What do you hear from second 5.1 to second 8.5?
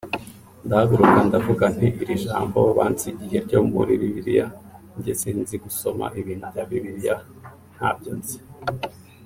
sinzi gusoma ibintu bya Bibliya ntabyo nzi